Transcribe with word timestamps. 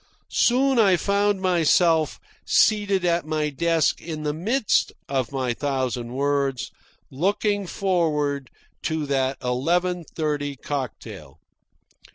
Soon 0.31 0.79
I 0.79 0.97
found 0.97 1.41
myself, 1.41 2.19
seated 2.43 3.05
at 3.05 3.23
my 3.23 3.51
desk 3.51 4.01
in 4.01 4.23
the 4.23 4.33
midst 4.33 4.91
of 5.07 5.31
my 5.31 5.53
thousand 5.53 6.13
words, 6.13 6.71
looking 7.11 7.67
forward 7.67 8.49
to 8.81 9.05
that 9.05 9.37
eleven 9.43 10.03
thirty 10.03 10.55
cocktail. 10.55 11.37